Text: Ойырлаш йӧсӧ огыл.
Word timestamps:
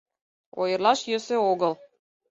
Ойырлаш 0.61 0.99
йӧсӧ 1.09 1.35
огыл. 1.51 1.73